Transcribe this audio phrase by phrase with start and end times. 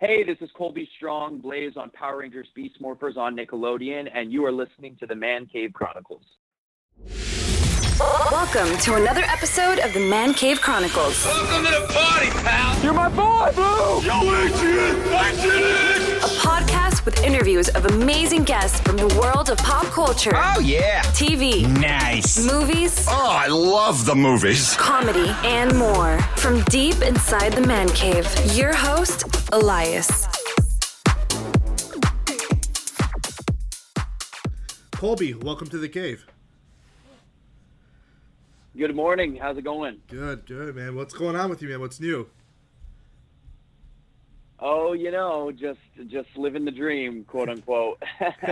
[0.00, 4.46] Hey, this is Colby Strong, Blaze on Power Rangers Beast Morphers on Nickelodeon, and you
[4.46, 6.22] are listening to the Man Cave Chronicles.
[8.30, 12.82] Welcome to another episode of the Man Cave Chronicles, Welcome to the party, pal.
[12.82, 14.00] You're my boy, Blue!
[14.00, 16.09] Yo, Adrian, Adrian.
[17.00, 21.02] A podcast with interviews of amazing guests from the world of pop culture, Oh yeah.
[21.14, 22.44] TV, Nice.
[22.44, 24.74] movies, Oh, I love the movies.
[24.76, 26.18] comedy, and more.
[26.36, 30.26] From deep inside the Man Cave, your host, Elias.
[34.92, 36.26] Colby, welcome to the cave.
[38.76, 39.36] Good morning.
[39.36, 39.98] How's it going?
[40.08, 40.94] Good, good, man.
[40.94, 41.80] What's going on with you, man?
[41.80, 42.28] What's new?
[44.62, 48.02] Oh, you know, just just living the dream, quote unquote.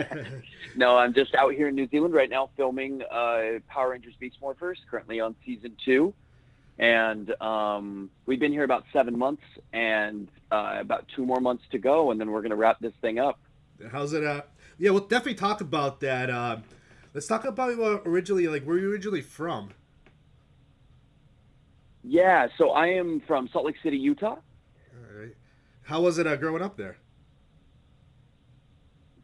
[0.76, 4.36] no, I'm just out here in New Zealand right now filming uh, Power Rangers Beast
[4.42, 6.14] Morphers, currently on season two.
[6.78, 11.78] And um, we've been here about seven months and uh, about two more months to
[11.78, 13.38] go, and then we're going to wrap this thing up.
[13.90, 14.24] How's it?
[14.24, 14.42] Uh,
[14.78, 16.30] yeah, we'll definitely talk about that.
[16.30, 16.58] Uh,
[17.14, 19.70] let's talk about uh, originally, like, where you originally from?
[22.04, 24.36] Yeah, so I am from Salt Lake City, Utah.
[25.88, 26.98] How was it uh, growing up there?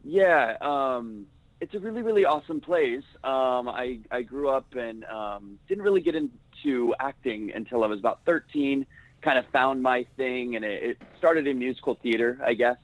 [0.03, 1.27] Yeah, um,
[1.61, 3.03] it's a really, really awesome place.
[3.23, 7.99] Um, I, I grew up and um, didn't really get into acting until I was
[7.99, 8.83] about 13.
[9.21, 12.77] Kind of found my thing, and it, it started in musical theater, I guess.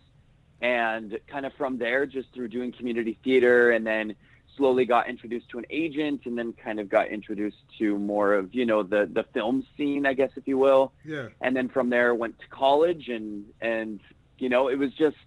[0.62, 4.14] And kind of from there, just through doing community theater, and then
[4.62, 8.54] slowly got introduced to an agent, and then kind of got introduced to more of
[8.54, 10.94] you know the the film scene, I guess, if you will.
[11.04, 11.30] Yeah.
[11.42, 14.00] and then from there went to college and and
[14.38, 15.18] you know it was just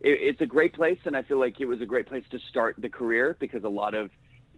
[0.00, 2.38] it, it's a great place and i feel like it was a great place to
[2.50, 4.10] start the career because a lot of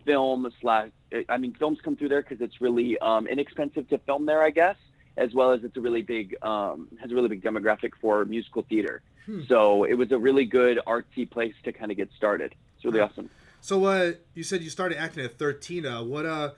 [0.04, 0.90] film slash
[1.28, 4.50] i mean films come through there because it's really um, inexpensive to film there i
[4.50, 4.76] guess
[5.16, 8.64] as well as it's a really big um, has a really big demographic for musical
[8.68, 9.02] theater.
[9.26, 9.42] Hmm.
[9.48, 12.54] so it was a really good artsy place to kind of get started.
[12.76, 13.28] It's really awesome
[13.60, 15.86] So, uh, you said you started acting at 13.
[15.86, 16.50] Uh, what, uh,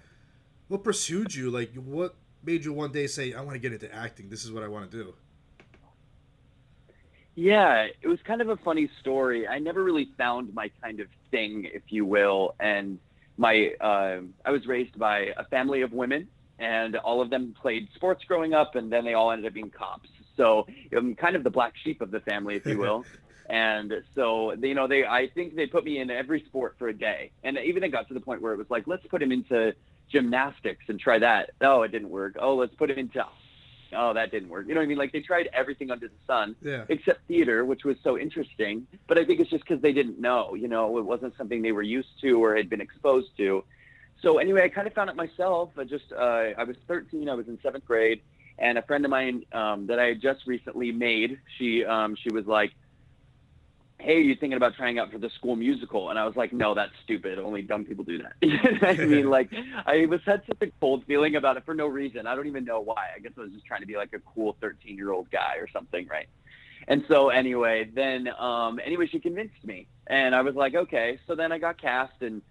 [0.68, 1.50] what pursued you?
[1.50, 2.14] Like, what
[2.44, 4.28] made you one day say, I want to get into acting?
[4.28, 5.14] This is what I want to do?
[7.34, 9.48] Yeah, it was kind of a funny story.
[9.48, 12.54] I never really found my kind of thing, if you will.
[12.60, 12.98] And
[13.38, 17.88] my, uh, I was raised by a family of women, and all of them played
[17.94, 20.10] sports growing up, and then they all ended up being cops.
[20.36, 23.04] So I'm kind of the black sheep of the family, if you will.
[23.52, 26.94] And so, you know, they, I think they put me in every sport for a
[26.94, 29.30] day, and even it got to the point where it was like, let's put him
[29.30, 29.74] into
[30.10, 31.50] gymnastics and try that.
[31.60, 32.36] Oh, it didn't work.
[32.40, 33.22] Oh, let's put him into
[33.94, 34.66] oh, that didn't work.
[34.66, 34.96] You know what I mean?
[34.96, 36.84] Like they tried everything under the sun Yeah.
[36.88, 38.86] except theater, which was so interesting.
[39.06, 41.72] But I think it's just because they didn't know, you know, it wasn't something they
[41.72, 43.64] were used to or had been exposed to.
[44.22, 45.72] So anyway, I kind of found it myself.
[45.76, 48.22] I just, uh, I was 13, I was in seventh grade,
[48.58, 52.30] and a friend of mine um, that I had just recently made, she, um, she
[52.30, 52.72] was like,
[54.02, 56.10] hey, you thinking about trying out for the school musical?
[56.10, 57.38] And I was like, no, that's stupid.
[57.38, 58.88] Only dumb people do that.
[59.00, 59.50] I mean, like,
[59.86, 62.26] I was had such a cold feeling about it for no reason.
[62.26, 63.08] I don't even know why.
[63.14, 65.56] I guess I was just trying to be like a cool 13 year old guy
[65.56, 66.28] or something, right?
[66.88, 71.18] And so anyway, then um, anyway, she convinced me, and I was like, okay.
[71.26, 72.42] So then I got cast, and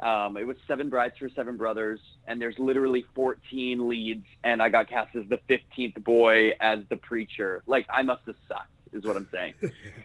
[0.00, 4.68] um, it was Seven Brides for Seven Brothers, and there's literally 14 leads, and I
[4.68, 7.62] got cast as the 15th boy as the preacher.
[7.66, 9.54] Like I must have sucked, is what I'm saying.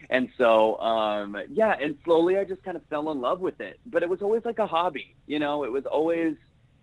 [0.10, 3.80] and so um, yeah, and slowly I just kind of fell in love with it.
[3.86, 5.64] But it was always like a hobby, you know.
[5.64, 6.36] It was always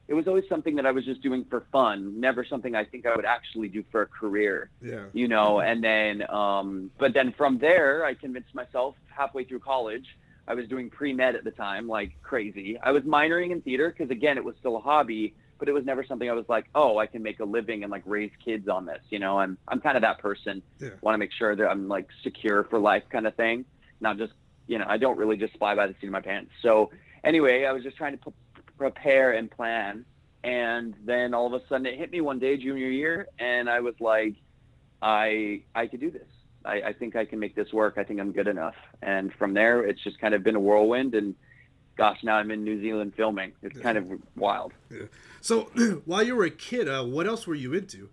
[0.09, 3.07] it was always something that I was just doing for fun, never something I think
[3.07, 5.05] I would actually do for a career Yeah.
[5.13, 10.07] you know and then um but then from there i convinced myself halfway through college
[10.49, 14.11] i was doing pre-med at the time like crazy i was minoring in theater because
[14.11, 16.99] again it was still a hobby but it was never something i was like oh
[16.99, 19.39] i can make a living and like raise kids on this you know?
[19.39, 20.61] I'm i'm kind of that person.
[20.81, 20.89] Yeah.
[21.03, 23.65] want to make sure that i'm like secure for life kind of thing
[24.01, 24.33] not just
[24.67, 26.51] you know i don't really just fly by the seat of my pants.
[26.63, 26.91] So
[27.23, 30.05] anyway i was just trying to p- prepare and plan
[30.43, 33.79] and then all of a sudden it hit me one day junior year and i
[33.79, 34.35] was like
[35.01, 36.27] i i could do this.
[36.65, 37.99] I, I think i can make this work.
[37.99, 38.75] I think i'm good enough.
[39.01, 41.37] And from there it's just kind of been a whirlwind and
[41.97, 44.07] gosh now i'm in new zealand filming it's kind of
[44.37, 44.73] wild
[45.41, 45.63] So,
[46.05, 48.11] while you were a kid, uh, what else were you into?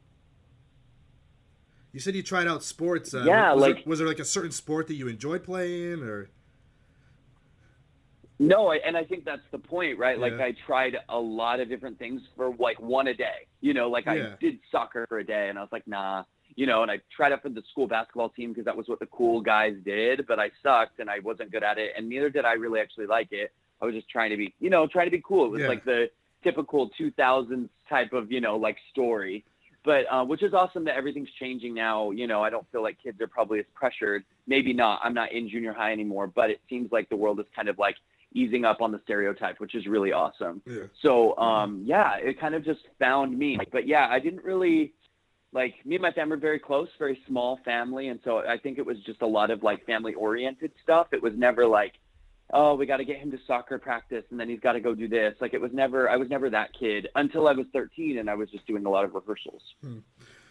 [1.91, 3.13] You said you tried out sports.
[3.13, 6.01] Uh, Yeah, was like- there, was there like a certain sport that you enjoyed playing,
[6.01, 6.29] or
[8.39, 10.17] No, I, and I think that's the point, right?
[10.17, 13.47] Like I tried a lot of different things for like one a day.
[13.61, 14.11] You know, like Yeah.
[14.11, 16.23] I did soccer for a day, and I was like, nah.
[16.55, 18.99] You know, and I tried out for the school basketball team because that was what
[18.99, 22.29] the cool guys did, but I sucked and I wasn't good at it, and neither
[22.29, 23.51] did I really actually like it.
[23.81, 25.45] I was just trying to be, you know, trying to be cool.
[25.45, 25.67] It was Yeah.
[25.67, 26.09] like the
[26.43, 29.43] typical 2000s type of, you know, like story.
[29.85, 32.11] but uh, which is awesome that everything's changing now.
[32.11, 34.25] You know, I don't feel like kids are probably as pressured.
[34.45, 34.99] Maybe not.
[35.01, 37.79] I'm not in junior high anymore, but it seems like the world is kind of
[37.79, 37.95] like
[38.33, 40.61] easing up on the stereotype, which is really awesome.
[40.65, 40.83] Yeah.
[41.01, 43.57] So um, yeah, it kind of just found me.
[43.71, 44.91] But yeah, I didn't really
[45.53, 48.77] like me and my family were very close, very small family, and so I think
[48.79, 51.07] it was just a lot of like family oriented stuff.
[51.13, 51.93] It was never like,
[52.53, 54.95] oh, we got to get him to soccer practice, and then he's got to go
[54.95, 55.35] do this.
[55.39, 56.09] Like it was never.
[56.09, 58.89] I was never that kid until I was 13, and I was just doing a
[58.89, 59.61] lot of rehearsals.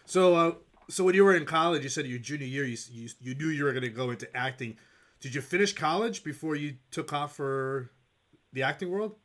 [0.04, 0.52] So, uh,
[0.88, 3.48] so when you were in college, you said your junior year, you, you you knew
[3.48, 4.76] you were going to go into acting.
[5.20, 7.90] Did you finish college before you took off for
[8.52, 9.16] the acting world?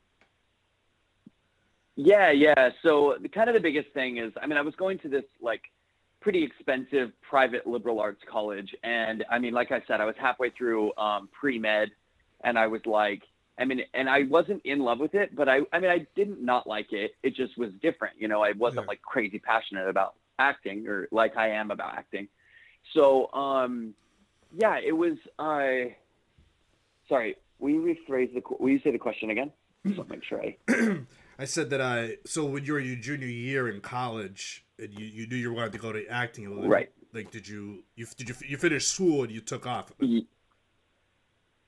[1.96, 2.70] Yeah, yeah.
[2.82, 5.26] So the kind of the biggest thing is, I mean, I was going to this
[5.42, 5.62] like
[6.20, 10.50] pretty expensive private liberal arts college, and I mean, like I said, I was halfway
[10.50, 11.90] through um, pre med,
[12.44, 13.24] and I was like,
[13.58, 16.44] I mean, and I wasn't in love with it, but I, I mean, I didn't
[16.44, 17.16] not like it.
[17.22, 18.44] It just was different, you know.
[18.44, 18.88] I wasn't Yeah.
[18.88, 22.28] like crazy passionate about acting or like I am about acting.
[22.94, 23.94] So, um,
[24.58, 25.14] yeah, it was.
[25.40, 25.96] I,
[27.08, 28.42] sorry, will you rephrase the?
[28.60, 29.52] Will you say the question again?
[29.88, 30.58] Just make sure I.
[31.40, 32.18] I said that I.
[32.26, 35.74] So when you were your junior year in college, and you, you knew you wanted
[35.74, 36.90] to go to acting, like, Right.
[37.14, 40.24] Like, did you you did you you finish school and you took off, Y-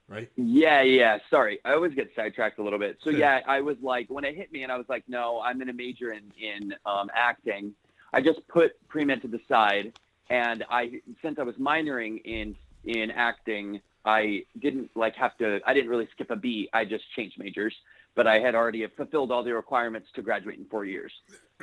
[0.08, 0.30] right?
[0.36, 1.20] Yeah, yeah.
[1.30, 2.98] Sorry, I always get sidetracked a little bit.
[3.04, 3.42] So Yeah.
[3.48, 5.74] I was like, when it hit me, and I was like, no, I'm going to
[5.74, 7.74] major in in um, acting.
[8.14, 9.94] I just put pre med to the side,
[10.30, 12.56] and I since I was minoring in
[12.86, 15.60] in acting, I didn't like have to.
[15.66, 16.70] I didn't really skip a beat.
[16.74, 17.76] I just changed majors,
[18.16, 21.12] but I had already fulfilled all the requirements to graduate in four years.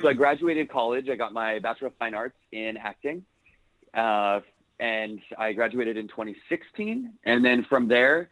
[0.01, 1.09] So I graduated college.
[1.09, 3.23] I got my bachelor of fine arts in acting,
[3.93, 4.41] uh,
[4.79, 7.13] and I graduated in 2016.
[7.25, 8.29] And then from there,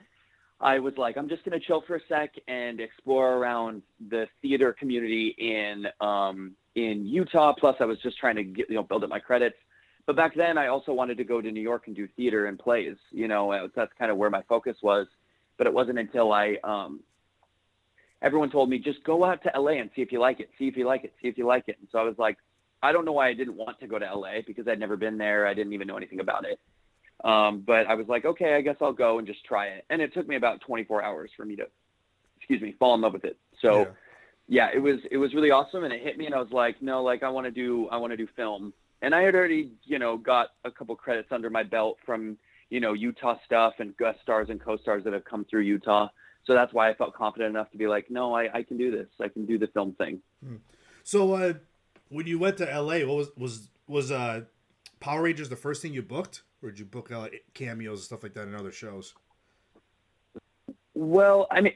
[0.60, 4.74] I was like, I'm just gonna chill for a sec and explore around the theater
[4.74, 7.54] community in um, in Utah.
[7.54, 9.58] Plus, I was just trying to get you know build up my credits.
[10.06, 12.60] But back then, I also wanted to go to New York and do theater and
[12.60, 12.96] plays.
[13.12, 15.08] You know, that's kind of where my focus was.
[15.58, 17.02] But it wasn't until I um,
[18.22, 20.68] everyone told me just go out to LA and see if you like it, see
[20.68, 21.78] if you like it, see if you like it.
[21.80, 22.38] And so I was like,
[22.84, 25.18] I don't know why I didn't want to go to LA because I'd never been
[25.18, 25.46] there.
[25.48, 26.60] I didn't even know anything about it.
[27.24, 29.86] Um, but I was like, okay, I guess I'll go and just try it.
[29.90, 31.68] And it took me about 24 hours for me to,
[32.38, 33.38] excuse me, fall in love with it.
[33.62, 33.86] So Yeah.
[34.48, 35.84] yeah, it was, it was really awesome.
[35.84, 37.98] And it hit me and I was like, no, like I want to do, I
[37.98, 38.74] want to do film.
[39.04, 42.38] And I had already, you know, got a couple credits under my belt from,
[42.72, 46.08] you know, Utah stuff and guest stars and co-stars that have come through Utah.
[46.46, 48.90] So that's why I felt confident enough to be like, no, I, I can do
[48.90, 49.08] this.
[49.20, 50.22] I can do the film thing.
[51.04, 51.54] So uh,
[52.12, 54.42] when you went to LA, what was was was uh,
[55.00, 58.24] Power Rangers the first thing you booked, or did you book uh, cameos and stuff
[58.24, 59.14] like that in other shows?
[60.94, 61.74] Well, I mean,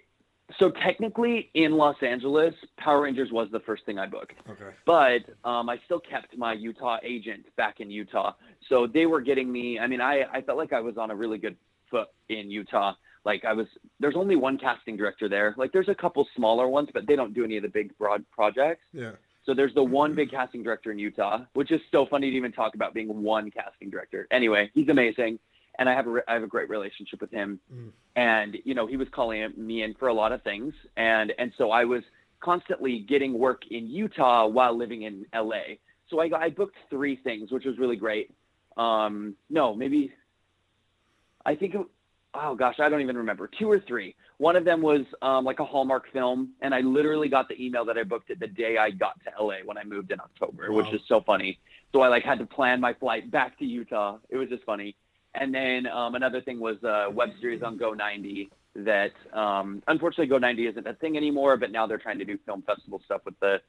[0.60, 4.34] so technically in Los Angeles, Power Rangers was the first thing I booked.
[4.50, 4.76] Okay.
[4.86, 8.34] but um, I still kept my Utah agent back in Utah.
[8.70, 9.80] So they were getting me.
[9.80, 11.56] I mean, I, I felt like I was on a really good
[11.90, 12.94] foot in Utah.
[13.24, 13.66] Like I was,
[14.00, 15.56] there's only one casting director there.
[15.58, 18.24] Like there's a couple smaller ones, but they don't do any of the big broad
[18.30, 18.84] projects.
[18.94, 19.14] Yeah.
[19.46, 22.52] So there's the one big casting director in Utah, which is so funny to even
[22.52, 24.28] talk about being one casting director.
[24.32, 25.38] Anyway, he's amazing,
[25.78, 27.60] and I have a I have a great relationship with him.
[27.74, 27.92] Mm.
[28.16, 31.52] And you know, he was calling me in for a lot of things, and and
[31.58, 32.04] so I was
[32.40, 35.78] constantly getting work in Utah while living in LA.
[36.10, 38.34] So I I booked three things, which was really great.
[38.78, 40.12] Um, no, maybe
[41.46, 41.86] I think it,
[42.34, 43.48] oh gosh, I don't even remember.
[43.60, 44.16] Two or three.
[44.38, 47.86] One of them was um, like a Hallmark film, and I literally got the email
[47.86, 50.72] that I booked it the day I got to LA when I moved in October,
[50.74, 51.58] which is so funny.
[51.94, 54.18] So I like had to plan my flight back to Utah.
[54.30, 54.96] It was just funny.
[55.36, 60.27] And then um, another thing was a web series on Go 90 that um, unfortunately
[60.27, 63.22] Go 90 isn't a thing anymore, but now they're trying to do film festival stuff
[63.25, 63.62] with the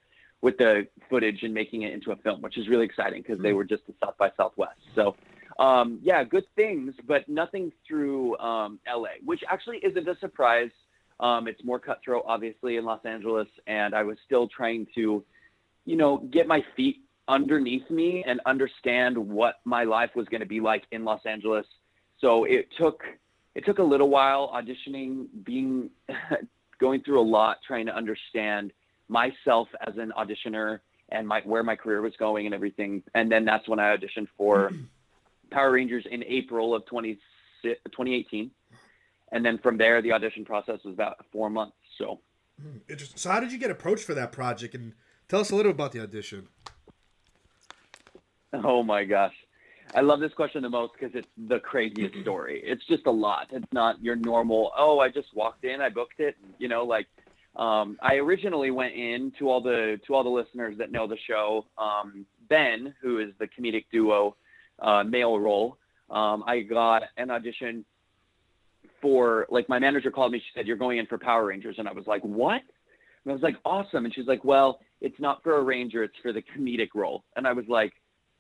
[0.42, 3.52] with the footage and making it into a film, which is really exciting because they
[3.52, 4.78] were just at South by Southwest.
[4.94, 5.16] So
[5.58, 10.70] um, yeah, good things, but nothing through um, LA, which actually isn't a surprise.
[11.18, 15.24] Um, it's more cutthroat, obviously, in Los Angeles, and I was still trying to,
[15.86, 16.98] you know, get my feet
[17.28, 21.66] underneath me and understand what my life was going to be like in Los Angeles.
[22.20, 23.02] So it took
[23.54, 25.90] it took a little while auditioning, being
[26.78, 28.72] going through a lot, trying to understand
[29.08, 33.02] myself as an auditioner and my where my career was going and everything.
[33.14, 34.72] And then that's when I auditioned for
[35.50, 37.18] Power Rangers in April of 20,
[37.62, 38.50] 2018.
[39.32, 41.76] And then from there, the audition process was about four months.
[41.98, 42.20] So
[42.88, 43.18] Interesting.
[43.18, 44.74] So how did you get approached for that project?
[44.74, 44.92] And
[45.28, 46.48] tell us a little about the audition.
[48.52, 49.34] Oh my gosh.
[49.94, 52.62] I love this question the most because it's the craziest story.
[52.64, 53.48] It's just a lot.
[53.50, 57.06] It's not your normal, oh, I just walked in, I booked it, you know, like
[57.54, 61.16] um, I originally went in to all the to all the listeners that know the
[61.26, 61.64] show.
[61.78, 64.36] Um, Ben, who is the comedic duo
[64.80, 65.78] uh, male role,
[66.10, 67.84] um, I got an audition
[69.02, 70.38] for like my manager called me.
[70.38, 72.62] She said you're going in for Power Rangers, and I was like, what?
[73.24, 74.04] And I was like, awesome.
[74.04, 77.24] And she's like, well, it's not for a ranger, it's for the comedic role.
[77.36, 77.92] And I was like,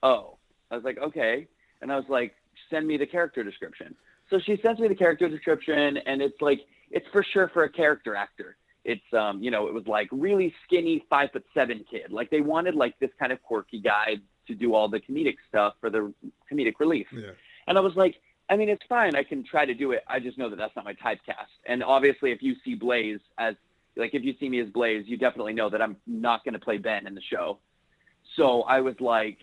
[0.02, 0.38] oh.
[0.70, 1.46] I was like, okay.
[1.80, 2.34] And I was like,
[2.70, 3.94] send me the character description.
[4.30, 7.68] So she sends me the character description, and it's like it's for sure for a
[7.68, 8.56] character actor.
[8.84, 12.10] It's um, you know, it was like really skinny, five foot seven kid.
[12.10, 14.16] Like they wanted like this kind of quirky guy
[14.46, 16.12] to do all the comedic stuff for the
[16.50, 17.06] comedic relief.
[17.12, 17.30] Yeah.
[17.66, 18.16] And I was like,
[18.48, 19.16] I mean, it's fine.
[19.16, 20.04] I can try to do it.
[20.06, 21.50] I just know that that's not my typecast.
[21.66, 23.54] And obviously, if you see Blaze as
[23.96, 26.60] like if you see me as Blaze, you definitely know that I'm not going to
[26.60, 27.58] play Ben in the show.
[28.36, 29.38] So I was like,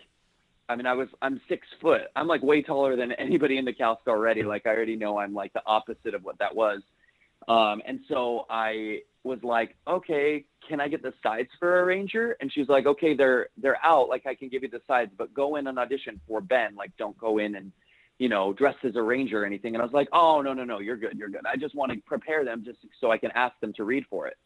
[0.70, 2.04] I mean, I was I'm six foot.
[2.16, 4.44] I'm like way taller than anybody in the cast already.
[4.44, 6.82] Like I already know I'm like the opposite of what that was.
[7.48, 12.36] Um, and so I was like, okay, can I get the sides for a ranger?
[12.42, 14.10] And she's like, okay, they're they're out.
[14.10, 16.76] Like I can give you the sides, but go in and audition for Ben.
[16.76, 17.72] Like don't go in and
[18.20, 19.76] you know dressed as a ranger or anything.
[19.76, 21.46] And I was like, oh no no no, you're good, you're good.
[21.46, 24.28] I just want to prepare them just so I can ask them to read for
[24.28, 24.38] it.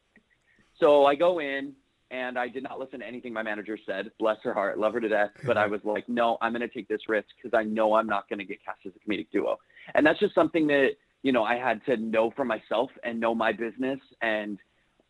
[0.79, 1.73] So I go in
[2.11, 4.11] and I did not listen to anything my manager said.
[4.19, 5.31] Bless her heart, love her to death.
[5.43, 8.07] But I was like, no, I'm going to take this risk because I know I'm
[8.07, 9.57] not going to get cast as a comedic duo.
[9.93, 10.91] And that's just something that
[11.27, 14.57] you know I had to know for myself and know my business and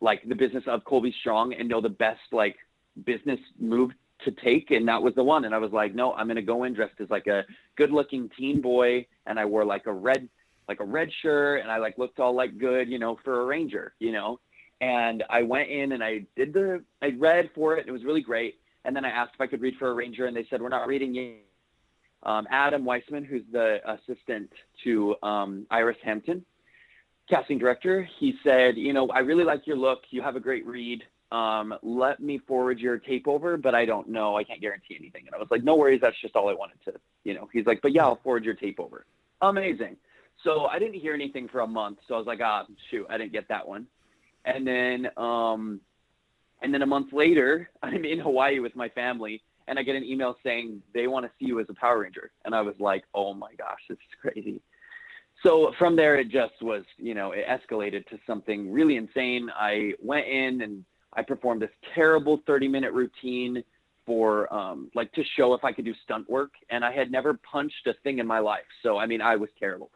[0.00, 2.56] like the business of Colby Strong and know the best like
[3.04, 3.92] business move
[4.24, 4.72] to take.
[4.72, 5.44] And that was the one.
[5.44, 7.44] And I was like, no, I'm going to go in dressed as like a
[7.76, 9.06] good looking teen boy.
[9.26, 10.28] And I wore like a red,
[10.66, 13.44] like a red shirt and I like looked all like good, you know, for a
[13.44, 14.40] ranger, you know,
[14.80, 17.86] and I went in and I did the, I read for it.
[17.86, 18.56] It was really great.
[18.84, 20.68] And then I asked if I could read for a ranger and they said, we're
[20.68, 21.47] not reading yet.
[22.24, 24.50] Um, Adam Weissman, who's the assistant
[24.84, 26.44] to um, Iris Hampton,
[27.28, 30.00] casting director, he said, you know, I really like your look.
[30.10, 31.02] You have a great read.
[31.30, 34.36] Um, let me forward your tape over, but I don't know.
[34.36, 35.24] I can't guarantee anything.
[35.26, 36.00] And I was like, no worries.
[36.02, 36.94] That's just all I wanted to,
[37.24, 39.04] you know, he's like, but yeah, I'll forward your tape over.
[39.42, 39.96] Amazing.
[40.42, 41.98] So I didn't hear anything for a month.
[42.08, 43.86] So I was like, ah, shoot, I didn't get that one.
[44.44, 45.80] And then, um,
[46.62, 50.04] and then a month later, I'm in Hawaii with my family and I get an
[50.04, 52.30] email saying they want to see you as a Power Ranger.
[52.44, 54.62] And I was like, oh my gosh, this is crazy.
[55.42, 59.50] So from there it just was you know it escalated to something really insane.
[59.54, 60.84] I went in and
[61.14, 63.62] i performed this terrible 30 minute routine
[64.04, 66.50] for um, like to show if i could do stunt work.
[66.70, 68.66] And i had never punched a thing in my life.
[68.82, 69.90] So i mean i was terrible.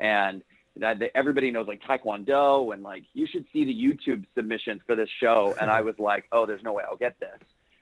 [0.00, 0.42] And
[0.76, 5.10] that everybody knows like taekwondo and like you should see the youtube submissions for this
[5.20, 5.54] show.
[5.60, 7.38] And i was like oh there's no way i'll get this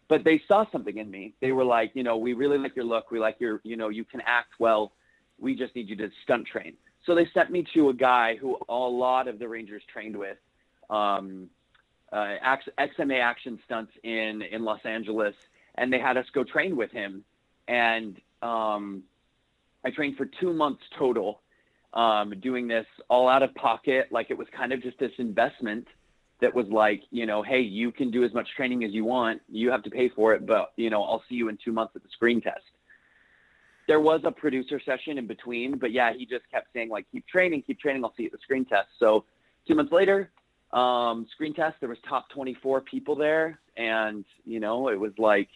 [0.09, 1.35] but they saw something in me.
[1.41, 3.11] They were like you know we really like your look.
[3.11, 4.93] We like your you know you can act well.
[5.39, 6.75] We just need you to stunt train.
[7.05, 10.39] So they sent me to a guy who a lot of the Rangers trained with,
[10.91, 11.49] um,
[12.13, 12.35] uh,
[12.79, 15.35] XMA action stunts in in Los Angeles,
[15.77, 17.25] and they had us go train with him.
[17.69, 19.03] And um,
[19.85, 21.41] I trained for two months total,
[21.95, 25.87] um, doing this all out of pocket, like it was kind of just this investment
[26.41, 29.41] that was like, you know, hey, you can do as much training as you want.
[29.49, 31.95] You have to pay for it, but you know, I'll see you in two months
[31.97, 32.63] at the screen test
[33.87, 37.27] there was a producer session in between, but yeah, he just kept saying like, keep
[37.27, 38.05] training, keep training.
[38.05, 38.89] I'll see you at the screen test.
[38.99, 39.25] So
[39.67, 40.31] two months later,
[40.73, 43.61] um, screen test, there was top 24 people there.
[43.77, 45.49] And, you know, it was like,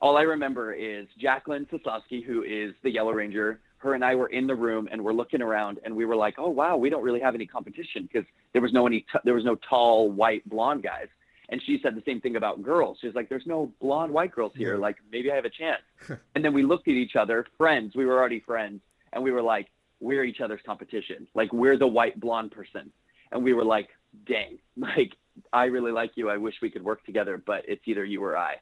[0.00, 3.60] all I remember is Jacqueline Scislowski, who is the Yellow Ranger.
[3.78, 6.34] Her and I were in the room and we're looking around and we were like,
[6.38, 9.34] oh, wow, we don't really have any competition because there was no any, t- there
[9.34, 11.08] was no tall, white, blonde guys.
[11.48, 12.98] And she said the same thing about girls.
[13.00, 14.74] She's like, there's no blonde white girls here.
[14.74, 14.80] Yeah.
[14.80, 15.82] Like, maybe I have a chance.
[16.34, 17.94] and then we looked at each other, friends.
[17.94, 18.80] We were already friends.
[19.12, 19.68] And we were like,
[20.00, 21.28] we're each other's competition.
[21.34, 22.90] Like, we're the white blonde person.
[23.30, 23.88] And we were like,
[24.26, 25.12] dang, like,
[25.52, 26.30] I really like you.
[26.30, 28.56] I wish we could work together, but it's either you or I.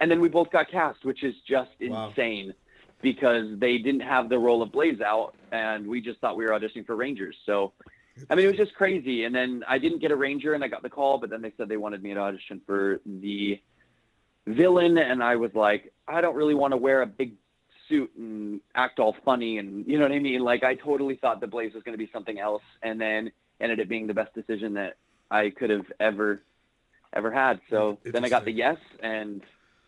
[0.00, 2.54] And then we both got cast, which is just insane wow.
[3.02, 5.34] Because they didn't have the role of Blaze out.
[5.52, 7.36] And we just thought we were auditioning for Rangers.
[7.46, 7.72] So,
[8.28, 9.24] I mean, it was just crazy.
[9.24, 11.52] And then I didn't get a Ranger, and I got the call, but then they
[11.56, 13.60] said they wanted me to audition for the
[14.46, 17.34] villain, and I was like, I don't really want to wear a big
[17.88, 20.40] suit and act all funny, and you know what I mean.
[20.40, 23.80] Like, I totally thought the Blaze was going to be something else, and then ended
[23.80, 24.96] up being the best decision that
[25.30, 26.42] I could have ever
[27.12, 27.60] ever had.
[27.68, 29.42] So then I got the yes, and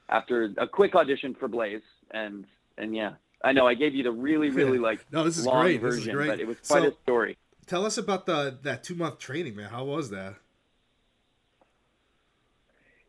[0.08, 2.44] after a quick audition for Blaze, and
[2.78, 3.12] and yeah,
[3.44, 5.80] I know I gave you the really really like no, this is long great.
[5.80, 6.28] version, this is great.
[6.28, 7.38] but it was quite so, a story.
[7.66, 9.70] Tell us about the that two month training, man.
[9.70, 10.36] How was that?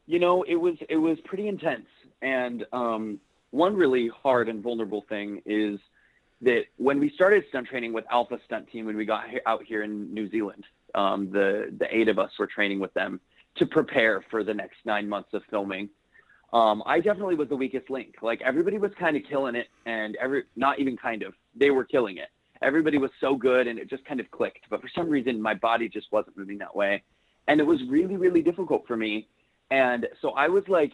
[0.05, 1.88] You know, it was it was pretty intense,
[2.22, 3.20] and um,
[3.51, 5.79] one really hard and vulnerable thing is
[6.41, 9.84] that when we started stunt training with Alpha Stunt Team, when we got out here
[9.84, 13.20] in New Zealand, um, the the eight of us were training with them
[13.55, 15.89] to prepare for the next nine months of filming.
[16.53, 18.15] Um, I definitely was the weakest link.
[18.22, 21.83] Like everybody was kind of killing it, and every not even kind of, they were
[21.83, 22.29] killing it.
[22.62, 24.69] Everybody was so good, and it just kind of clicked.
[24.69, 27.03] But for some reason, my body just wasn't moving that way,
[27.48, 29.27] and it was really, really difficult for me.
[29.72, 30.93] And so I was like,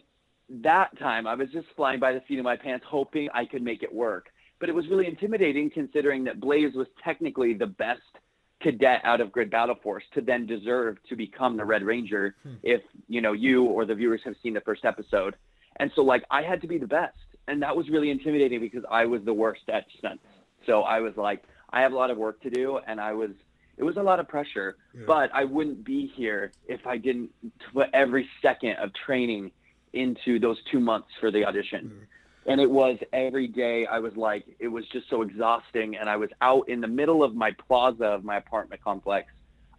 [0.50, 3.62] that time, I was just flying by the seat of my pants, hoping I could
[3.62, 4.30] make it work.
[4.60, 8.02] But it was really intimidating, considering that Blaze was technically the best
[8.62, 12.56] cadet out of Grid Battle Force to then deserve to become the Red Ranger hmm.
[12.64, 15.36] if you know you or the viewers have seen the first episode.
[15.78, 17.18] And so like I had to be the best.
[17.48, 20.24] And that was really intimidating because I was the worst at stunts.
[20.68, 23.32] So I was like, I have a lot of work to do and I was
[23.78, 24.76] it was a lot of pressure.
[25.08, 27.32] But I wouldn't be here if I didn't
[27.74, 29.52] put every second of training
[29.94, 32.08] into those two months for the audition.
[32.50, 35.96] And it was every day I was like, it was just so exhausting.
[35.96, 39.32] And I was out in the middle of my plaza of my apartment complex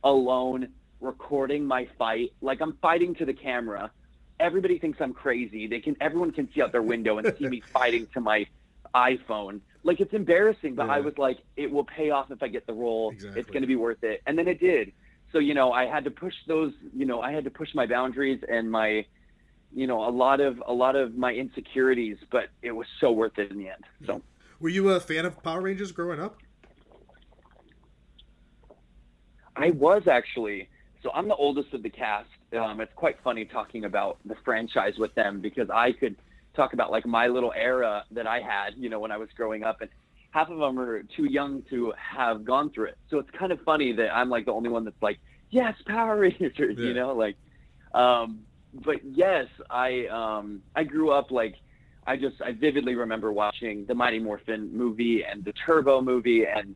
[0.04, 0.68] alone
[1.00, 2.32] recording my fight.
[2.40, 3.90] Like I'm fighting to the camera.
[4.38, 5.66] Everybody thinks I'm crazy.
[5.66, 8.46] They can everyone can see out their window and see me fighting to my
[8.94, 9.60] iPhone.
[9.82, 12.72] Like it's embarrassing, but I was like, it will pay off if I get the
[12.72, 13.10] role.
[13.10, 13.40] Exactly.
[13.40, 14.22] It's gonna be worth it.
[14.26, 14.92] And then it did.
[15.32, 17.86] So, you know, I had to push those, you know, I had to push my
[17.86, 19.06] boundaries and my
[19.72, 23.38] you know, a lot of a lot of my insecurities, but it was so worth
[23.38, 23.84] it in the end.
[24.06, 24.22] So
[24.58, 26.38] Were you a fan of Power Rangers growing up?
[29.56, 30.68] I was actually.
[31.02, 32.28] So I'm the oldest of the cast.
[32.58, 36.16] Um, it's quite funny talking about the franchise with them because I could
[36.54, 39.62] talk about like my little era that I had, you know, when I was growing
[39.64, 39.90] up, and
[40.30, 42.98] half of them are too young to have gone through it.
[43.08, 45.18] So it's kind of funny that I'm like the only one that's like,
[45.50, 46.84] yes, Power Rangers, Yeah.
[46.86, 47.36] you know, like.
[47.94, 48.40] Um,
[48.72, 51.54] but yes, I um, I grew up like
[52.06, 56.74] I just I vividly remember watching the Mighty Morphin movie and the Turbo movie and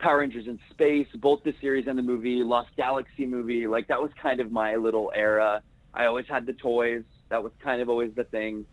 [0.00, 3.66] Power Rangers in Space, both the series and the movie, Lost Galaxy movie.
[3.66, 5.62] Like that was kind of my little era.
[5.94, 7.04] I always had the toys.
[7.30, 8.66] That was kind of always the thing.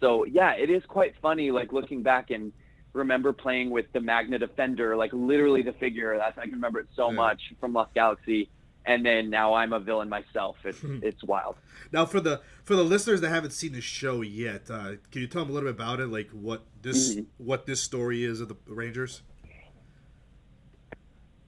[0.00, 1.50] So yeah, it is quite funny.
[1.50, 2.52] Like looking back and
[2.92, 6.16] remember playing with the Magna Defender, like literally the figure.
[6.18, 7.16] That's I can remember it so Yeah.
[7.16, 8.50] much from Lost Galaxy.
[8.86, 10.56] And then now I'm a villain myself.
[10.64, 11.56] It's it's wild.
[11.92, 15.26] Now, for the for the listeners that haven't seen the show yet, uh, can you
[15.26, 17.26] tell them a little bit about it, like what this Mhm.
[17.38, 19.22] what this story is of the Rangers?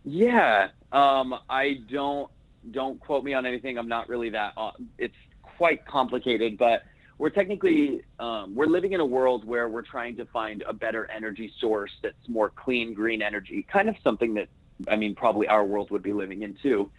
[0.05, 2.31] Yeah, um, I don't
[2.71, 3.79] don't quote me on anything.
[3.79, 4.53] I'm not really that.
[4.57, 6.83] Uh, it's quite complicated, but
[7.19, 11.11] we're technically um, we're living in a world where we're trying to find a better
[11.11, 13.67] energy source that's more clean, green energy.
[13.71, 14.49] Kind of something that
[14.89, 16.91] I mean, probably our world would be living in too.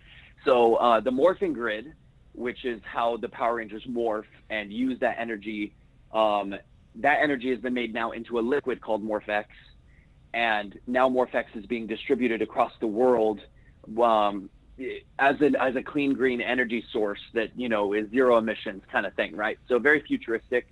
[0.45, 1.93] So uh, the morphing grid,
[2.33, 5.73] which is how the Power Rangers morph and use that energy,
[6.13, 6.55] um,
[6.95, 9.49] that energy has been made now into a liquid called Morph-X
[10.33, 13.41] and now Morph-X is being distributed across the world
[14.01, 14.49] um,
[15.17, 19.05] as an as a clean green energy source that you know is zero emissions kind
[19.05, 19.57] of thing, right?
[19.67, 20.67] So very futuristic.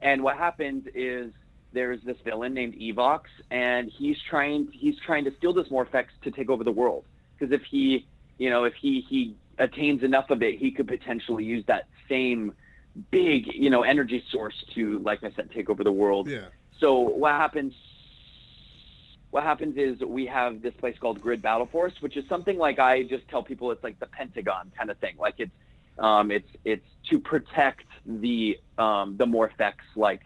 [0.00, 1.32] And what happens is
[1.72, 6.30] there's this villain named Evox, and he's trying he's trying to steal this Morph-X to
[6.30, 7.04] take over the world.
[7.36, 8.06] Because if he
[8.38, 12.52] you know if he he attains enough of it, he could potentially use that same
[13.10, 16.28] big you know energy source to like I said take over the world.
[16.28, 16.46] Yeah.
[16.80, 17.74] So what happens?
[19.30, 22.78] What happens is we have this place called Grid Battle Force, which is something like
[22.78, 25.16] I just tell people it's like the Pentagon kind of thing.
[25.18, 25.52] Like it's
[25.98, 30.22] um, it's it's to protect the um, the Morph-X like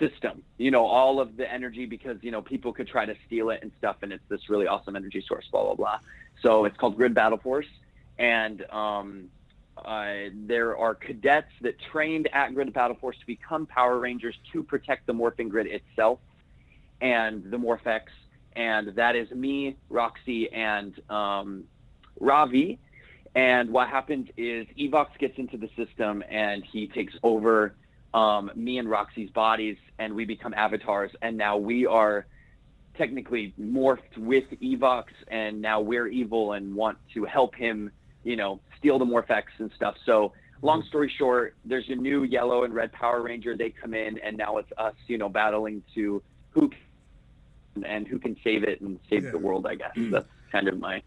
[0.00, 0.42] system.
[0.58, 3.60] You know, all of the energy because you know people could try to steal it
[3.62, 5.46] and stuff, and it's this really awesome energy source.
[5.52, 5.98] Blah blah blah.
[6.42, 7.68] So it's called Grid Battle Force,
[8.18, 9.28] and um,
[9.76, 14.62] uh, there are cadets that trained at Grid Battle Force to become Power Rangers to
[14.62, 16.18] protect the morphing grid itself
[17.00, 18.12] and the Morph-X.
[18.56, 21.64] And that is me, Roxy, and um,
[22.18, 22.78] Ravi.
[23.34, 27.74] And what happens is Evox gets into the system and he takes over
[28.14, 31.10] um, me and Roxy's bodies, and we become avatars.
[31.22, 32.26] And now we are
[32.96, 37.90] technically morphed with Evox, and now we're evil and want to help him,
[38.24, 39.94] you know, steal the Morph-X and stuff.
[40.04, 43.56] So, long story short, there's a new yellow and red Power Ranger.
[43.56, 48.18] They come in, and now it's us, you know, battling to who can, and who
[48.18, 49.30] can save it and save Yeah.
[49.30, 49.66] the world.
[49.66, 51.02] I guess that's kind of my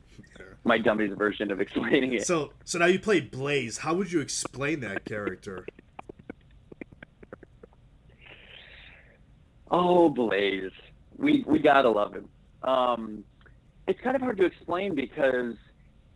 [0.64, 2.26] my dummy's version of explaining it.
[2.26, 3.80] So so now you play Blaze.
[3.80, 5.66] How would you explain that character?
[9.74, 10.72] Oh, Blaze,
[11.18, 12.30] we we gotta love him.
[12.62, 13.24] Um,
[13.88, 15.56] it's kind of hard to explain because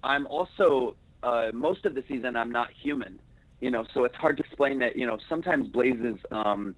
[0.04, 3.20] I'm also uh, most of the season I'm not human,
[3.60, 3.84] you know.
[3.96, 4.96] So it's hard to explain that.
[4.96, 6.76] You know, sometimes Blaze's um,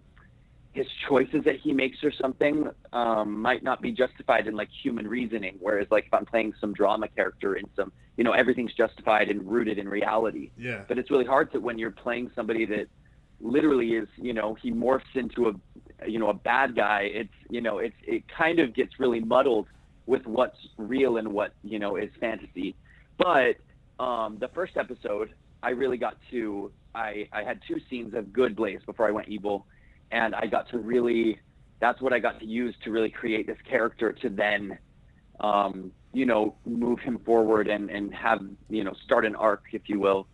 [0.72, 5.06] his choices that he makes or something um, might not be justified in like human
[5.06, 5.58] reasoning.
[5.60, 9.46] Whereas like if I'm playing some drama character in some, you know, everything's justified and
[9.46, 10.84] rooted in reality Yeah.
[10.88, 12.88] but it's really hard to when you're playing somebody that
[13.42, 17.10] literally is you know he morphs into a you know a bad guy.
[17.12, 19.68] It's you know it's it kind of gets really muddled
[20.06, 22.76] with what's real and what you know is fantasy.
[23.18, 23.58] But
[24.04, 28.56] um, the first episode, I really got to I I had two scenes of good
[28.56, 29.66] Blaze before I went evil,
[30.12, 31.40] and I got to really
[31.80, 34.78] that's what I got to use to really create this character to then
[35.40, 39.84] um, you know, move him forward and, and have, you know, start an arc, if
[39.88, 40.28] you will.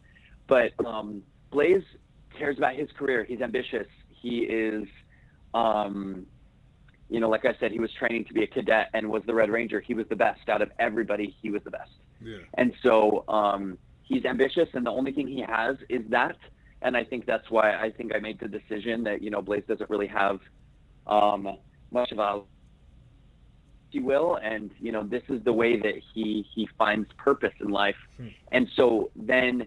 [0.47, 1.83] But um, Blaze
[2.37, 3.23] cares about his career.
[3.23, 3.87] He's ambitious.
[4.09, 4.87] He is,
[5.53, 6.25] um,
[7.09, 9.33] you know, like I said, he was training to be a cadet and was the
[9.33, 9.79] Red Ranger.
[9.79, 11.35] He was the best out of everybody.
[11.41, 11.91] He was the best.
[12.21, 12.37] Yeah.
[12.55, 16.37] And so um, he's ambitious, and the only thing he has is that.
[16.81, 19.63] And I think that's why I think I made the decision that you know Blaze
[19.67, 20.39] doesn't really have
[21.07, 21.57] um,
[21.91, 22.41] much of a
[23.95, 27.69] you will and you know this is the way that he he finds purpose in
[27.69, 28.27] life Hmm.
[28.51, 29.65] and so then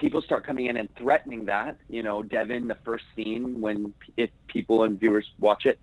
[0.00, 4.30] people start coming in and threatening that you know devin the first scene when if
[4.48, 5.78] people and viewers watch it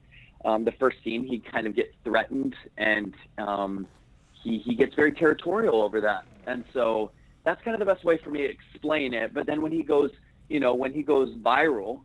[0.46, 3.88] um, the first scene he kind of gets threatened and um,
[4.44, 7.12] he he gets very territorial over that and so
[7.44, 9.84] that's kind of the best way for me to explain it but then when he
[9.84, 10.10] goes
[10.50, 12.00] you know when he goes viral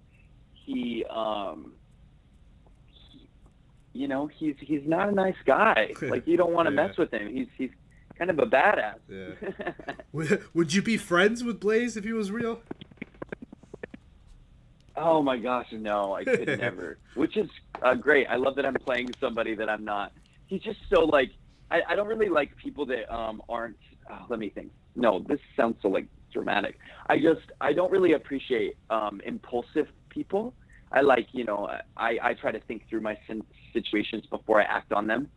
[0.67, 1.73] he um
[3.93, 5.95] you know, he's he's not a nice guy.
[6.03, 6.87] Like you don't want to Yeah.
[6.87, 7.29] mess with him.
[7.33, 7.71] He's he's
[8.21, 8.97] kind of a badass.
[9.09, 9.73] Yeah.
[10.13, 12.61] Would, would you be friends with Blaze if he was real?
[14.97, 16.99] oh my gosh, no, I could never.
[17.15, 17.49] Which is
[17.83, 18.27] uh, great.
[18.27, 20.13] I love that I'm playing somebody that I'm not.
[20.47, 21.31] He's just so like
[21.71, 23.79] I, I don't really like people that um aren't.
[24.11, 24.73] Oh, let me think.
[24.97, 26.79] No, this sounds so like dramatic.
[27.07, 30.53] I just I don't really appreciate um impulsive people.
[30.93, 34.65] I like you know I I try to think through my sin- situations before I
[34.65, 35.31] act on them,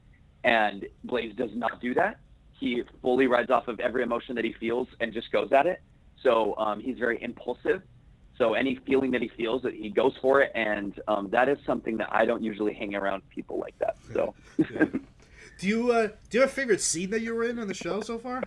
[0.44, 2.20] and Blaze does not do that.
[2.64, 5.82] He fully rides off of every emotion that he feels and just goes at it.
[6.22, 7.82] So um, he's very impulsive.
[8.38, 11.58] So any feeling that he feels, that he goes for it, and um, that is
[11.66, 13.98] something that I don't usually hang around people like that.
[14.14, 14.86] So Yeah.
[15.60, 17.74] Do you uh, do you have a favorite scene that you were in on the
[17.74, 18.42] show so far?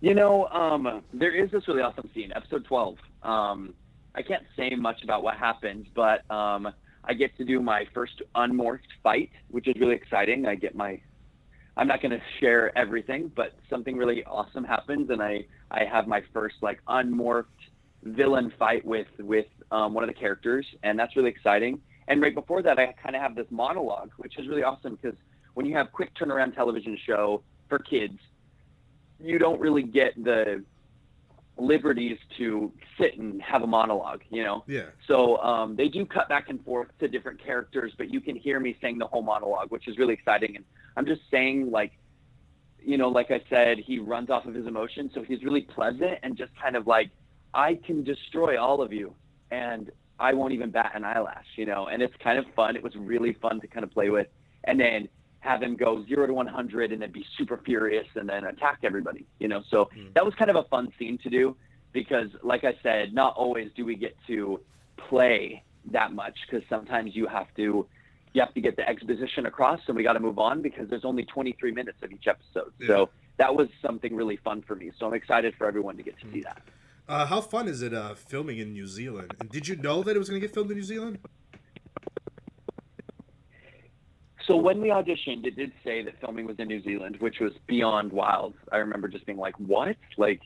[0.00, 2.98] you know, um, there is this really awesome scene, episode twelve.
[3.22, 3.74] Um,
[4.14, 6.68] I can't say much about what happens, but um,
[7.04, 10.46] I get to do my first unmorphed fight, which is really exciting.
[10.46, 11.00] I get my
[11.76, 16.06] I'm not going to share everything, but something really awesome happens, and I I have
[16.06, 17.46] my first like unmorphed
[18.02, 21.80] villain fight with with um, one of the characters, and that's really exciting.
[22.08, 25.16] And right before that, I kind of have this monologue, which is really awesome because
[25.54, 28.18] when you have quick turnaround television show for kids,
[29.20, 30.64] you don't really get the
[31.60, 34.64] liberties to sit and have a monologue, you know.
[34.66, 34.86] Yeah.
[35.06, 38.60] So um, they do cut back and forth to different characters, but you can hear
[38.60, 40.56] me saying the whole monologue, which is really exciting.
[40.56, 40.64] And
[40.96, 41.92] I'm just saying, like,
[42.82, 46.18] you know, like I said, he runs off of his emotions, so he's really pleasant
[46.22, 47.10] and just kind of like,
[47.52, 49.14] I can destroy all of you,
[49.50, 51.88] and I won't even bat an eyelash, you know.
[51.88, 52.76] And it's kind of fun.
[52.76, 54.28] It was really fun to kind of play with,
[54.64, 55.08] and then
[55.40, 59.26] have him go zero to 100 and then be super furious and then attack everybody,
[59.38, 59.62] you know.
[59.70, 61.56] So that was kind of a fun scene to do
[61.92, 64.60] because, like I said, not always do we get to
[64.96, 67.86] play that much because sometimes you have to
[68.32, 71.04] you have to get the exposition across and we got to move on because there's
[71.04, 72.72] only 23 minutes of each episode.
[72.86, 74.92] So that was something really fun for me.
[74.98, 76.62] So I'm excited for everyone to get to see that.
[77.08, 79.34] Uh, how fun is it uh, filming in New Zealand?
[79.40, 81.18] And did you know that it was going to get filmed in New Zealand?
[84.50, 87.52] So when we auditioned, it did say that filming was in New Zealand, which was
[87.68, 88.54] beyond wild.
[88.72, 89.94] I remember just being like, "What?
[90.16, 90.40] Like,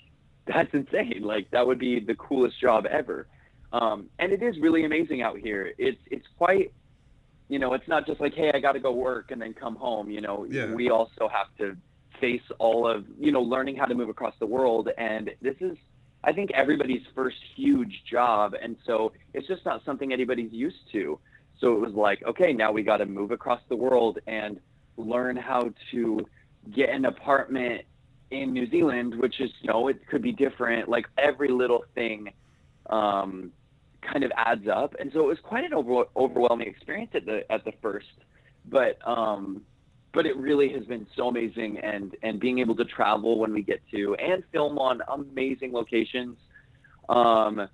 [0.47, 1.23] that's insane!
[1.23, 3.27] Like, that would be the coolest job ever."
[3.73, 5.73] Um, and it is really amazing out here.
[5.79, 6.75] It's it's quite,
[7.49, 9.75] you know, it's not just like, "Hey, I got to go work and then come
[9.75, 10.75] home." You know, Yeah.
[10.75, 11.75] we also have to
[12.21, 15.79] face all of you know learning how to move across the world, and this is.
[16.27, 21.19] I think everybody's first huge job, and so it's just not something anybody's used to.
[21.65, 24.61] So it was like, okay, now we got to move across the world and
[24.99, 26.21] learn how to
[26.75, 27.81] get an apartment
[28.31, 30.91] in New Zealand, which is, you know, it could be different.
[30.91, 32.31] Like every little thing
[32.91, 33.51] um,
[34.03, 34.95] kind of adds up.
[35.01, 38.13] And so it was quite an over- overwhelming experience at the at the first,
[38.67, 39.63] but um,
[40.13, 41.79] but it really has been so amazing.
[41.79, 46.37] And and being able to travel when we get to and film on amazing locations.
[47.09, 47.69] Um,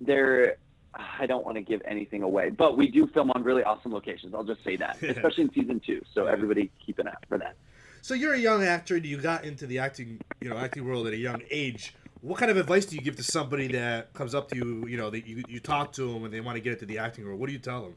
[0.00, 0.56] there
[0.94, 4.34] I don't want to give anything away, but we do film on really awesome locations.
[4.34, 5.10] I'll just say that, Yeah.
[5.12, 6.02] especially in season two.
[6.14, 7.56] So everybody keep an eye for that.
[8.02, 11.06] So you're a young actor and you got into the acting, you know, acting world
[11.06, 11.94] at a young age.
[12.20, 14.96] What kind of advice do you give to somebody that comes up to you, you
[14.96, 17.24] know, that you, you talk to them and they want to get into the acting
[17.24, 17.40] world?
[17.40, 17.94] What do you tell them?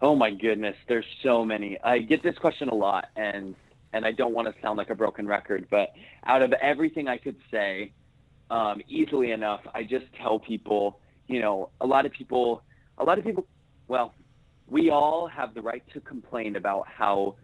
[0.00, 1.78] Oh my goodness, there's so many.
[1.82, 3.56] I get this question a lot, and
[3.92, 5.90] and I don't want to sound like a broken record, but
[6.24, 7.90] out of everything I could say,
[8.50, 12.62] um, easily enough, I just tell people, you know, a lot of people,
[12.98, 13.46] a lot of people,
[13.88, 14.14] well,
[14.66, 17.36] we all have the right to complain about how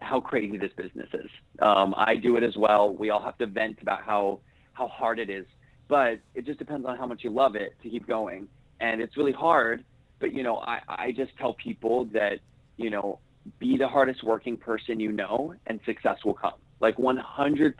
[0.00, 1.30] how crazy this business is.
[1.60, 2.92] Um, I do it as well.
[2.92, 4.40] We all have to vent about how
[4.72, 5.46] how hard it is,
[5.88, 8.48] but it just depends on how much you love it to keep going.
[8.80, 9.84] And it's really hard,
[10.18, 12.40] but you know, I I just tell people that
[12.80, 13.18] you know,
[13.58, 16.54] be the hardest working person you know, and success will come.
[16.80, 17.74] Like 100%.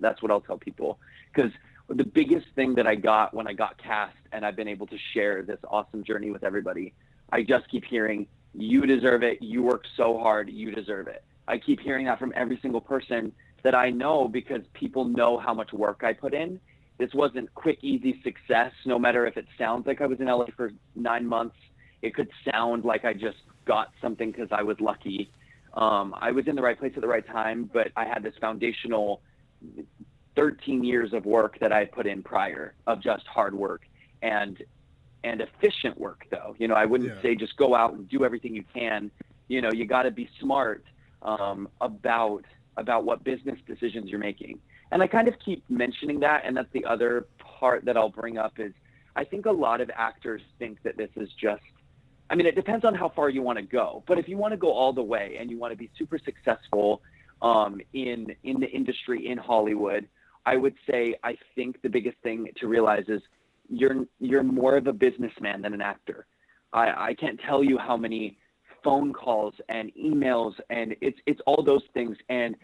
[0.00, 0.98] That's what I'll tell people
[1.34, 1.50] because
[1.88, 4.96] the biggest thing that I got when I got cast and I've been able to
[5.12, 6.94] share this awesome journey with everybody,
[7.30, 9.42] I just keep hearing, you deserve it.
[9.42, 10.48] You work so hard.
[10.48, 11.24] You deserve it.
[11.46, 15.52] I keep hearing that from every single person that I know because people know how
[15.52, 16.60] much work I put in.
[16.98, 20.46] This wasn't quick, easy success, no matter if it sounds like I was in LA
[20.56, 21.56] for nine months.
[22.02, 25.30] It could sound like I just got something because I was lucky.
[25.72, 28.34] Um, I was in the right place at the right time, but I had this
[28.40, 29.22] foundational
[30.36, 33.82] 13 years of work that I put in prior of just hard work
[34.22, 34.62] and
[35.22, 36.54] and efficient work though.
[36.58, 37.22] You know, I wouldn't Yeah.
[37.22, 39.10] say just go out and do everything you can.
[39.48, 40.84] You know, you got to be smart
[41.22, 42.44] um, about
[42.76, 44.58] about what business decisions you're making.
[44.90, 48.36] And I kind of keep mentioning that, and that's the other part that I'll bring
[48.36, 48.72] up is
[49.16, 51.62] I think a lot of actors think that this is just
[52.30, 54.02] I mean, it depends on how far you want to go.
[54.06, 56.18] But if you want to go all the way and you want to be super
[56.18, 57.02] successful
[57.42, 60.08] um, in in the industry in Hollywood,
[60.46, 63.22] I would say I think the biggest thing to realize is
[63.68, 66.26] you're you're more of a businessman than an actor.
[66.72, 68.36] I, I can't tell you how many
[68.82, 72.56] phone calls and emails and it's it's all those things and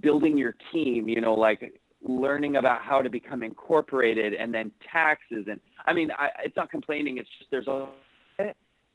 [0.00, 1.08] building your team.
[1.08, 6.10] You know, like learning about how to become incorporated and then taxes and I mean,
[6.18, 7.18] I, it's not complaining.
[7.18, 7.88] It's just there's a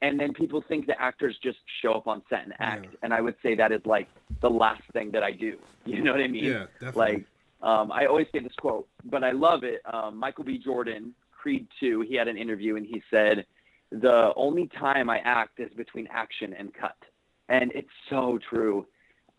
[0.01, 2.97] and then people think the actors just show up on set and act Yeah.
[3.03, 4.07] and i would say that is like
[4.41, 7.13] the last thing that i do you know what i mean Yeah, definitely.
[7.13, 7.25] like
[7.63, 9.81] um, i always say this quote but i love it.
[9.91, 10.57] Um, michael b.
[10.57, 13.45] Jordan creed 2 he had an interview and he said
[13.91, 16.95] the only time i act is between action and cut.
[17.49, 18.85] And it's so true.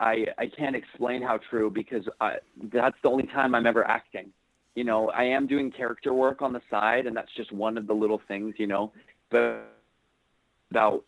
[0.00, 2.36] I i can't explain how true because I,
[2.72, 4.28] that's the only time i'm ever acting.
[4.74, 7.86] You know i am doing character work on the side and that's just one of
[7.86, 8.92] the little things you know
[9.30, 9.68] but
[10.70, 11.04] about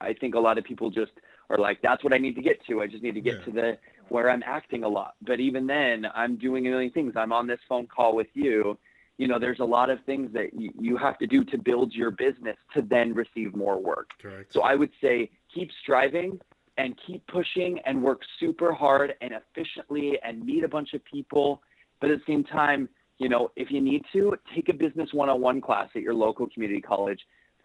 [0.00, 1.12] I think a lot of people just
[1.52, 2.80] are like, that's what I need to get to.
[2.80, 3.44] I just need to get Yeah.
[3.44, 5.14] to the where I'm acting a lot.
[5.22, 7.12] But even then, I'm doing a million things.
[7.16, 8.76] I'm on this phone call with you.
[9.18, 11.94] You know, there's a lot of things that you, you have to do to build
[11.94, 14.10] your business to then receive more work.
[14.20, 14.52] Correct.
[14.52, 16.40] So I would say keep striving
[16.78, 21.62] and keep pushing and work super hard and efficiently and meet a bunch of people.
[22.00, 22.88] But at the same time,
[23.18, 26.14] you know, if you need to, take a business one on one class at your
[26.14, 27.20] local community college.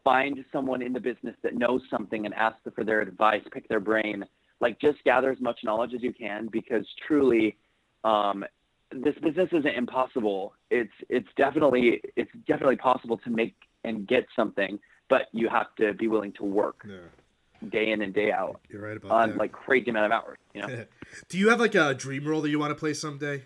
[0.08, 3.82] Find someone in the business that knows something and ask for their advice, pick their
[3.82, 4.24] brain.
[4.62, 7.58] Like just gather as much knowledge as you can because truly,
[8.06, 8.46] um,
[8.90, 10.54] this business isn't impossible.
[10.72, 15.94] It's it's definitely it's definitely possible to make and get something, but you have to
[15.96, 19.38] be willing to work yeah, day in and day out you're right about on that.
[19.38, 20.38] like crazy amount of hours.
[20.54, 20.86] You know,
[21.28, 23.44] Do you have like a dream role that you want to play someday?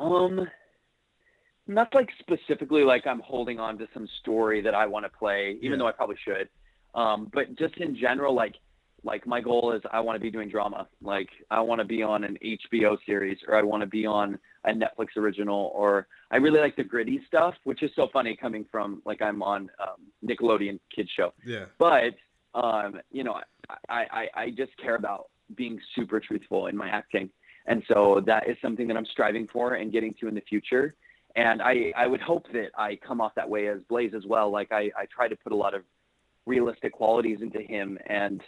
[0.00, 0.48] um,
[1.68, 5.56] not like specifically like I'm holding on to some story that I want to play,
[5.60, 5.76] even Yeah.
[5.78, 6.48] though I probably should.
[6.94, 8.56] Um, but just in general, like
[9.04, 10.88] like my goal is I want to be doing drama.
[11.00, 14.38] Like I want to be on an HBO series or I want to be on
[14.64, 18.64] a Netflix original or I really like the gritty stuff, which is so funny coming
[18.72, 21.32] from like I'm on um, Nickelodeon kids show.
[21.46, 22.14] Yeah, but
[22.54, 23.40] um, you know,
[23.88, 27.30] I, I, I just care about being super truthful in my acting.
[27.66, 30.94] And so that is something that I'm striving for and getting to in the future.
[31.36, 34.50] And I, I would hope that I come off that way as Blaze as well.
[34.50, 35.82] Like I, I try to put a lot of
[36.46, 38.42] realistic qualities into him and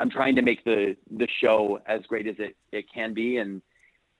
[0.00, 3.36] I'm trying to make the, the show as great as it, it can be.
[3.36, 3.60] And,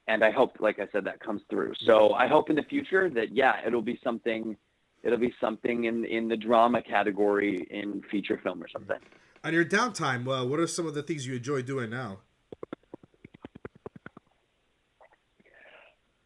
[0.09, 1.73] and I hope, like I said, that comes through.
[1.87, 4.57] So I hope in the future that, yeah, it'll be something,
[5.03, 8.99] it'll be something in, in the drama category in feature film or something.
[9.43, 12.19] on your downtime, well, what are some of the things you enjoy doing now?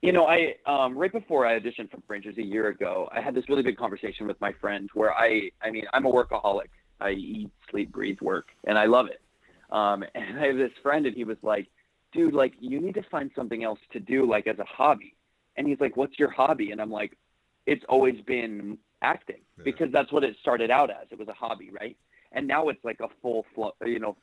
[0.05, 3.35] You know, I um, right before I auditioned for Rangers a year ago, I had
[3.35, 6.69] this really big conversation with my friend where I, I mean, I'm a workaholic.
[7.01, 9.23] I eat, sleep, breathe, work, and I love it.
[9.71, 11.69] Um, and I have this friend, and he was like,
[12.13, 15.17] "Dude, like, you need to find something else to do, like, as a hobby."
[15.57, 17.17] And he's like, "What's your hobby?" And I'm like,
[17.65, 19.65] "It's always been acting Yeah.
[19.65, 21.07] because that's what it started out as.
[21.13, 21.97] It was a hobby, right?
[22.33, 24.19] And now it's like a full, flo- you know,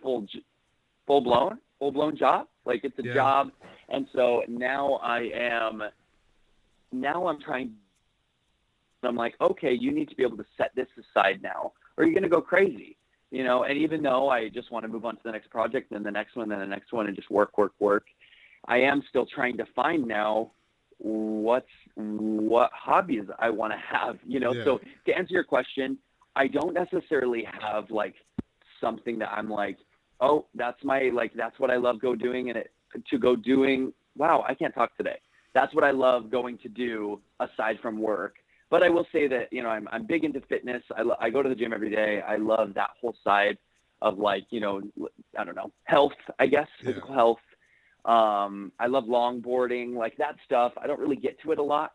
[0.00, 0.28] full,
[1.08, 2.48] full blown, full blown job.
[2.64, 3.14] Like it's a Yeah.
[3.14, 3.52] job."
[3.94, 5.82] And so now I am,
[6.92, 7.76] now I'm trying,
[9.02, 12.14] I'm like, okay, you need to be able to set this aside now, or you're
[12.14, 12.96] going to go crazy.
[13.30, 15.90] you know, and even though I just want to move on to the next project
[15.90, 18.06] then the next one then the next one and just work, work, work,
[18.66, 20.52] I am still trying to find now
[20.98, 21.66] what's
[21.96, 24.54] what hobbies I want to have, you know.
[24.54, 24.64] Yeah.
[24.64, 25.98] So to answer your question,
[26.36, 28.14] I don't necessarily have like
[28.80, 29.78] something that I'm like,
[30.20, 32.70] oh, that's my like that's what I love go doing and it
[33.10, 33.92] to go doing.
[34.16, 35.18] Wow, I can't talk today.
[35.54, 38.36] That's what I love going to do aside from work.
[38.70, 40.82] But I will say that you know I'm I'm big into fitness.
[40.96, 42.20] I lo- I go to the gym every day.
[42.26, 43.58] I love that whole side
[44.02, 44.82] of like you know
[45.38, 46.12] I don't know health.
[46.38, 46.90] I guess Yeah.
[46.90, 47.38] physical health.
[48.04, 50.72] Um, I love longboarding, like that stuff.
[50.82, 51.92] I don't really get to it a lot,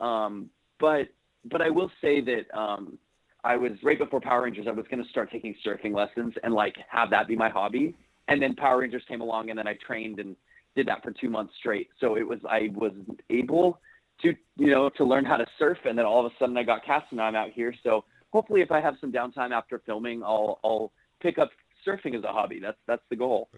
[0.00, 0.50] um,
[0.80, 1.08] but
[1.50, 2.98] but I will say that um,
[3.44, 4.66] I was right before Power Rangers.
[4.66, 7.94] I was going to start taking surfing lessons and like have that be my hobby.
[8.28, 10.34] And then Power Rangers came along, and then I trained and
[10.74, 11.88] did that for two months straight.
[12.00, 12.92] So it was I was
[13.28, 13.80] able
[14.22, 16.62] to you know to learn how to surf, and then all of a sudden I
[16.62, 17.74] got cast, and I'm out here.
[17.82, 21.50] So hopefully, if I have some downtime after filming, I'll I'll pick up
[21.86, 22.60] surfing as a hobby.
[22.60, 23.50] That's that's the goal.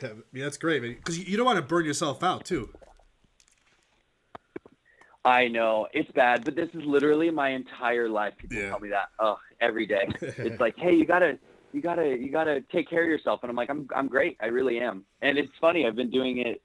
[0.00, 0.80] Yeah, that's great.
[0.80, 2.70] Because you don't want to burn yourself out too.
[5.24, 8.34] I know it's bad, but this is literally my entire life.
[8.38, 8.70] People Yeah.
[8.70, 10.08] tell me that oh, every day.
[10.20, 11.38] it's like, hey, you gotta,
[11.72, 14.36] you gotta, you gotta take care of yourself, and I'm like, I'm, I'm great.
[14.40, 15.04] I really am.
[15.20, 15.86] And it's funny.
[15.86, 16.60] I've been doing it.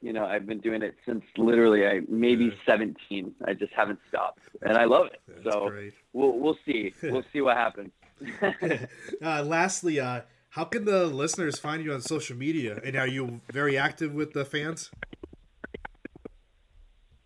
[0.00, 2.50] You know, I've been doing it since literally I maybe Yeah.
[2.66, 3.34] 17.
[3.46, 5.20] I just haven't stopped, and I love it.
[5.26, 5.94] That's so great.
[6.12, 6.92] we'll we'll see.
[7.02, 7.90] we'll see what happens.
[9.22, 12.80] Uh, lastly, uh, how can the listeners find you on social media?
[12.84, 14.90] And are you very active with the fans?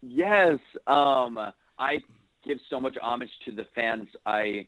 [0.01, 1.39] Yes, um,
[1.79, 1.99] I
[2.45, 4.09] give so much homage to the fans.
[4.27, 4.67] I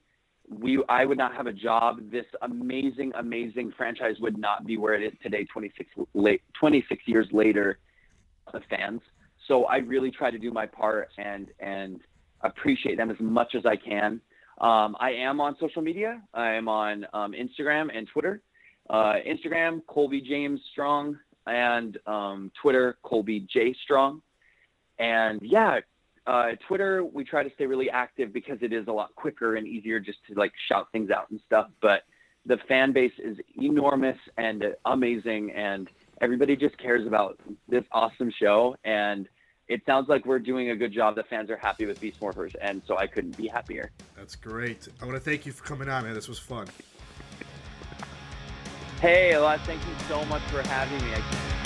[0.48, 2.00] we I would not have a job.
[2.10, 5.44] This amazing, amazing franchise would not be where it is today.
[5.52, 7.78] 26 late, 26 years later,
[8.52, 9.00] the fans.
[9.46, 12.00] So I really try to do my part and and
[12.42, 14.20] appreciate them as much as I can.
[14.60, 16.20] Um, I am on social media.
[16.34, 18.42] I am on um, Instagram and Twitter.
[18.88, 21.16] Uh, Instagram Colby James Strong
[21.46, 24.20] and um, Twitter Colby J Strong
[25.00, 25.80] and yeah
[26.26, 29.66] uh, twitter we try to stay really active because it is a lot quicker and
[29.66, 32.02] easier just to like shout things out and stuff but
[32.46, 35.88] the fan base is enormous and amazing and
[36.20, 39.28] everybody just cares about this awesome show and
[39.68, 42.54] it sounds like we're doing a good job the fans are happy with beast morphers
[42.60, 44.88] and so i couldn't be happier That's great.
[45.00, 46.14] I want to thank you for coming on, man.
[46.14, 46.66] This was fun.
[49.00, 51.59] hey Elias, thank you so much for having me I